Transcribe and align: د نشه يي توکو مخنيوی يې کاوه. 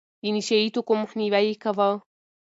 د 0.21 0.23
نشه 0.35 0.55
يي 0.61 0.67
توکو 0.75 0.93
مخنيوی 1.01 1.43
يې 1.49 1.53
کاوه. 1.63 1.89